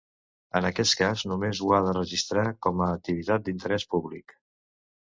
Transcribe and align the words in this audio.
En 0.59 0.67
aquest 0.69 0.95
cas 1.01 1.25
només 1.33 1.61
ho 1.67 1.75
ha 1.79 1.83
de 1.89 1.93
registrar 1.99 2.47
com 2.69 2.85
a 2.87 2.91
activitat 2.99 3.47
d'interés 3.47 3.89
públic. 3.95 4.37